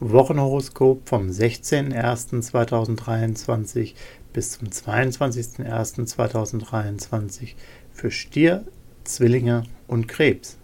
Wochenhoroskop 0.00 1.08
vom 1.08 1.28
16.01.2023 1.28 3.94
bis 4.32 4.52
zum 4.52 4.68
22.01.2023 4.68 7.54
für 7.90 8.12
Stier, 8.12 8.64
Zwillinge 9.02 9.64
und 9.88 10.06
Krebs. 10.06 10.56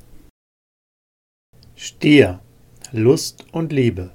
Stier, 1.74 2.38
Lust 2.92 3.46
und 3.50 3.72
Liebe. 3.72 4.12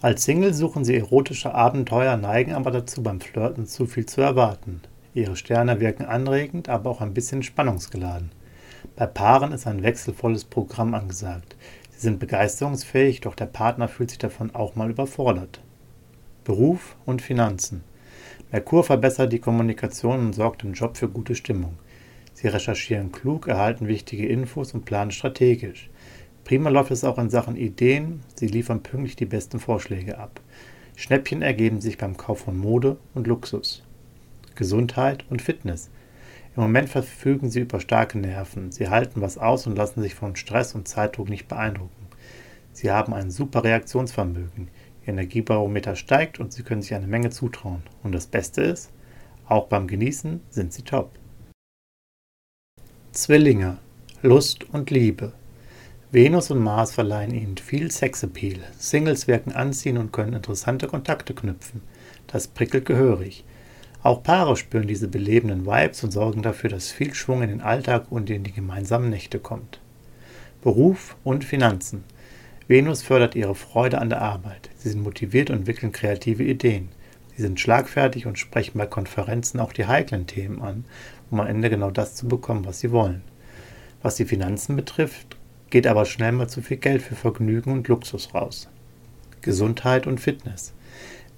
Als 0.00 0.22
Single 0.22 0.54
suchen 0.54 0.84
sie 0.84 0.94
erotische 0.94 1.52
Abenteuer, 1.52 2.16
neigen 2.16 2.52
aber 2.52 2.70
dazu, 2.70 3.02
beim 3.02 3.20
Flirten 3.20 3.66
zu 3.66 3.86
viel 3.86 4.06
zu 4.06 4.20
erwarten. 4.20 4.80
Ihre 5.12 5.34
Sterne 5.34 5.80
wirken 5.80 6.04
anregend, 6.04 6.68
aber 6.68 6.90
auch 6.90 7.00
ein 7.00 7.14
bisschen 7.14 7.42
spannungsgeladen. 7.42 8.30
Bei 8.94 9.06
Paaren 9.06 9.50
ist 9.50 9.66
ein 9.66 9.82
wechselvolles 9.82 10.44
Programm 10.44 10.94
angesagt. 10.94 11.56
Sie 11.96 12.02
sind 12.02 12.18
begeisterungsfähig, 12.18 13.22
doch 13.22 13.34
der 13.34 13.46
Partner 13.46 13.88
fühlt 13.88 14.10
sich 14.10 14.18
davon 14.18 14.54
auch 14.54 14.76
mal 14.76 14.90
überfordert. 14.90 15.62
Beruf 16.44 16.94
und 17.06 17.22
Finanzen. 17.22 17.82
Merkur 18.52 18.84
verbessert 18.84 19.32
die 19.32 19.38
Kommunikation 19.38 20.20
und 20.20 20.32
sorgt 20.34 20.62
im 20.62 20.74
Job 20.74 20.98
für 20.98 21.08
gute 21.08 21.34
Stimmung. 21.34 21.78
Sie 22.34 22.48
recherchieren 22.48 23.12
klug, 23.12 23.48
erhalten 23.48 23.88
wichtige 23.88 24.26
Infos 24.26 24.74
und 24.74 24.84
planen 24.84 25.10
strategisch. 25.10 25.88
Prima 26.44 26.68
läuft 26.68 26.90
es 26.90 27.02
auch 27.02 27.16
in 27.16 27.30
Sachen 27.30 27.56
Ideen, 27.56 28.20
sie 28.34 28.46
liefern 28.46 28.82
pünktlich 28.82 29.16
die 29.16 29.24
besten 29.24 29.58
Vorschläge 29.58 30.18
ab. 30.18 30.40
Schnäppchen 30.96 31.40
ergeben 31.40 31.80
sich 31.80 31.96
beim 31.96 32.18
Kauf 32.18 32.40
von 32.40 32.58
Mode 32.58 32.98
und 33.14 33.26
Luxus. 33.26 33.82
Gesundheit 34.54 35.24
und 35.30 35.40
Fitness. 35.40 35.90
Im 36.56 36.62
Moment 36.62 36.88
verfügen 36.88 37.50
sie 37.50 37.60
über 37.60 37.80
starke 37.80 38.18
Nerven. 38.18 38.72
Sie 38.72 38.88
halten 38.88 39.20
was 39.20 39.36
aus 39.36 39.66
und 39.66 39.76
lassen 39.76 40.00
sich 40.00 40.14
von 40.14 40.36
Stress 40.36 40.74
und 40.74 40.88
Zeitdruck 40.88 41.28
nicht 41.28 41.48
beeindrucken. 41.48 42.06
Sie 42.72 42.90
haben 42.90 43.12
ein 43.12 43.30
super 43.30 43.62
Reaktionsvermögen. 43.62 44.68
Ihr 45.02 45.08
Energiebarometer 45.08 45.96
steigt 45.96 46.40
und 46.40 46.54
sie 46.54 46.62
können 46.62 46.80
sich 46.80 46.94
eine 46.94 47.06
Menge 47.06 47.28
zutrauen. 47.28 47.82
Und 48.02 48.12
das 48.12 48.26
Beste 48.26 48.62
ist, 48.62 48.90
auch 49.46 49.66
beim 49.66 49.86
Genießen 49.86 50.40
sind 50.48 50.72
sie 50.72 50.82
top. 50.82 51.10
Zwillinge. 53.12 53.76
Lust 54.22 54.64
und 54.72 54.90
Liebe. 54.90 55.34
Venus 56.10 56.50
und 56.50 56.60
Mars 56.60 56.94
verleihen 56.94 57.34
ihnen 57.34 57.58
viel 57.58 57.90
Sexappeal. 57.90 58.60
Singles 58.78 59.28
wirken 59.28 59.52
anziehen 59.52 59.98
und 59.98 60.10
können 60.10 60.32
interessante 60.32 60.86
Kontakte 60.86 61.34
knüpfen. 61.34 61.82
Das 62.26 62.48
prickelt 62.48 62.86
gehörig. 62.86 63.44
Auch 64.06 64.22
Paare 64.22 64.56
spüren 64.56 64.86
diese 64.86 65.08
belebenden 65.08 65.66
Vibes 65.66 66.04
und 66.04 66.12
sorgen 66.12 66.40
dafür, 66.40 66.70
dass 66.70 66.92
viel 66.92 67.12
Schwung 67.12 67.42
in 67.42 67.48
den 67.48 67.60
Alltag 67.60 68.04
und 68.08 68.30
in 68.30 68.44
die 68.44 68.52
gemeinsamen 68.52 69.10
Nächte 69.10 69.40
kommt. 69.40 69.80
Beruf 70.62 71.16
und 71.24 71.44
Finanzen. 71.44 72.04
Venus 72.68 73.02
fördert 73.02 73.34
ihre 73.34 73.56
Freude 73.56 73.98
an 73.98 74.08
der 74.08 74.22
Arbeit. 74.22 74.70
Sie 74.76 74.90
sind 74.90 75.02
motiviert 75.02 75.50
und 75.50 75.56
entwickeln 75.56 75.90
kreative 75.90 76.44
Ideen. 76.44 76.90
Sie 77.34 77.42
sind 77.42 77.58
schlagfertig 77.58 78.26
und 78.26 78.38
sprechen 78.38 78.78
bei 78.78 78.86
Konferenzen 78.86 79.58
auch 79.58 79.72
die 79.72 79.86
heiklen 79.86 80.28
Themen 80.28 80.62
an, 80.62 80.84
um 81.32 81.40
am 81.40 81.48
Ende 81.48 81.68
genau 81.68 81.90
das 81.90 82.14
zu 82.14 82.28
bekommen, 82.28 82.64
was 82.64 82.78
sie 82.78 82.92
wollen. 82.92 83.22
Was 84.02 84.14
die 84.14 84.24
Finanzen 84.24 84.76
betrifft, 84.76 85.36
geht 85.70 85.88
aber 85.88 86.04
schnell 86.04 86.30
mal 86.30 86.48
zu 86.48 86.62
viel 86.62 86.76
Geld 86.76 87.02
für 87.02 87.16
Vergnügen 87.16 87.72
und 87.72 87.88
Luxus 87.88 88.32
raus. 88.34 88.68
Gesundheit 89.40 90.06
und 90.06 90.20
Fitness. 90.20 90.74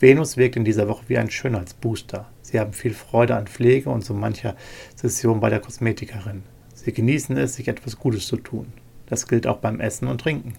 Venus 0.01 0.37
wirkt 0.37 0.55
in 0.55 0.65
dieser 0.65 0.87
Woche 0.89 1.05
wie 1.09 1.19
ein 1.19 1.31
Schönheitsbooster. 1.31 2.27
Sie 2.43 2.61
haben 2.61 2.73
viel 2.73 2.95
Freude 2.95 3.35
an 3.35 3.49
Pflege 3.49 3.91
und 3.91 4.05
so 4.05 4.15
mancher 4.15 4.55
Session 4.95 5.41
bei 5.41 5.51
der 5.51 5.61
Kosmetikerin. 5.61 6.45
Sie 6.73 6.93
genießen 6.93 7.37
es, 7.37 7.55
sich 7.55 7.67
etwas 7.67 7.99
Gutes 7.99 8.29
zu 8.29 8.37
tun. 8.37 8.73
Das 9.07 9.27
gilt 9.27 9.47
auch 9.47 9.59
beim 9.59 9.81
Essen 9.81 10.07
und 10.07 10.21
Trinken. 10.21 10.55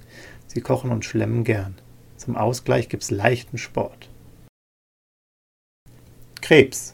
Sie 0.47 0.59
kochen 0.59 0.91
und 0.91 1.05
schlemmen 1.05 1.45
gern. 1.45 1.75
Zum 2.17 2.35
Ausgleich 2.35 2.89
gibt 2.89 3.03
es 3.03 3.11
leichten 3.11 3.57
Sport. 3.57 4.09
Krebs. 6.41 6.93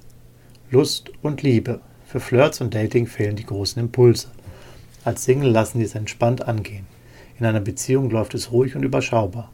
Lust 0.70 1.12
und 1.24 1.42
Liebe. 1.42 1.82
Für 2.06 2.20
Flirts 2.20 2.62
und 2.62 2.76
Dating 2.76 3.08
fehlen 3.08 3.36
die 3.36 3.46
großen 3.46 3.80
Impulse. 3.80 4.28
Als 5.04 5.24
Single 5.24 5.50
lassen 5.50 5.80
sie 5.80 5.86
es 5.86 5.96
entspannt 5.96 6.48
angehen. 6.48 6.86
In 7.40 7.46
einer 7.46 7.62
Beziehung 7.62 8.12
läuft 8.12 8.36
es 8.36 8.52
ruhig 8.52 8.76
und 8.76 8.84
überschaubar. 8.84 9.52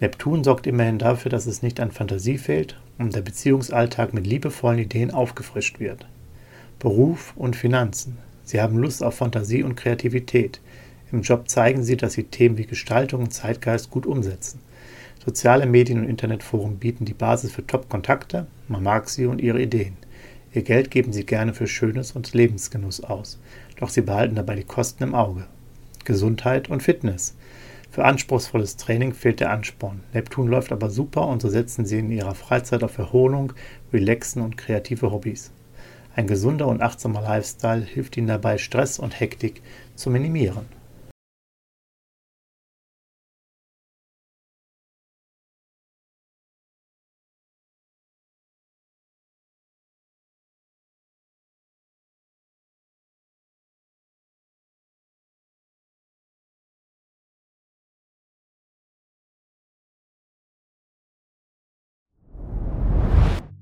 Neptun 0.00 0.44
sorgt 0.44 0.66
immerhin 0.66 0.98
dafür, 0.98 1.30
dass 1.30 1.46
es 1.46 1.62
nicht 1.62 1.78
an 1.78 1.92
Fantasie 1.92 2.38
fehlt 2.38 2.80
und 2.98 3.14
der 3.14 3.20
Beziehungsalltag 3.20 4.14
mit 4.14 4.26
liebevollen 4.26 4.78
Ideen 4.78 5.10
aufgefrischt 5.10 5.78
wird. 5.78 6.06
Beruf 6.78 7.34
und 7.36 7.54
Finanzen. 7.54 8.16
Sie 8.42 8.60
haben 8.60 8.78
Lust 8.78 9.02
auf 9.02 9.16
Fantasie 9.16 9.62
und 9.62 9.76
Kreativität. 9.76 10.60
Im 11.12 11.20
Job 11.20 11.48
zeigen 11.50 11.82
sie, 11.82 11.98
dass 11.98 12.14
sie 12.14 12.24
Themen 12.24 12.56
wie 12.56 12.66
Gestaltung 12.66 13.22
und 13.24 13.32
Zeitgeist 13.32 13.90
gut 13.90 14.06
umsetzen. 14.06 14.60
Soziale 15.24 15.66
Medien 15.66 16.00
und 16.00 16.08
Internetforen 16.08 16.78
bieten 16.78 17.04
die 17.04 17.12
Basis 17.12 17.52
für 17.52 17.66
Top-Kontakte, 17.66 18.46
man 18.68 18.82
mag 18.82 19.10
sie 19.10 19.26
und 19.26 19.40
ihre 19.40 19.60
Ideen. 19.60 19.98
Ihr 20.54 20.62
Geld 20.62 20.90
geben 20.90 21.12
sie 21.12 21.26
gerne 21.26 21.52
für 21.52 21.66
Schönes 21.66 22.12
und 22.12 22.32
Lebensgenuss 22.32 23.02
aus, 23.02 23.38
doch 23.78 23.90
sie 23.90 24.00
behalten 24.00 24.34
dabei 24.34 24.56
die 24.56 24.64
Kosten 24.64 25.02
im 25.02 25.14
Auge. 25.14 25.44
Gesundheit 26.06 26.70
und 26.70 26.82
Fitness. 26.82 27.34
Für 27.90 28.04
anspruchsvolles 28.04 28.76
Training 28.76 29.14
fehlt 29.14 29.40
der 29.40 29.50
Ansporn. 29.50 30.00
Neptun 30.12 30.46
läuft 30.46 30.70
aber 30.70 30.90
super 30.90 31.26
und 31.26 31.42
so 31.42 31.48
setzen 31.48 31.84
sie 31.84 31.98
in 31.98 32.12
ihrer 32.12 32.36
Freizeit 32.36 32.84
auf 32.84 32.98
Erholung, 32.98 33.52
Relaxen 33.92 34.42
und 34.42 34.56
kreative 34.56 35.10
Hobbys. 35.10 35.50
Ein 36.14 36.28
gesunder 36.28 36.68
und 36.68 36.82
achtsamer 36.82 37.20
Lifestyle 37.20 37.82
hilft 37.82 38.16
ihnen 38.16 38.28
dabei, 38.28 38.58
Stress 38.58 39.00
und 39.00 39.18
Hektik 39.18 39.62
zu 39.96 40.08
minimieren. 40.08 40.79